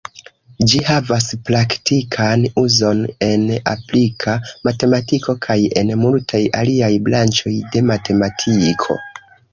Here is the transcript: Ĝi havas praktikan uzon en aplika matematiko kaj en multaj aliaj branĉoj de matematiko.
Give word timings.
Ĝi 0.69 0.79
havas 0.85 1.25
praktikan 1.49 2.45
uzon 2.61 3.03
en 3.27 3.45
aplika 3.73 4.35
matematiko 4.69 5.37
kaj 5.47 5.59
en 5.83 5.93
multaj 6.07 6.43
aliaj 6.63 6.93
branĉoj 7.11 7.55
de 7.77 7.85
matematiko. 7.93 8.99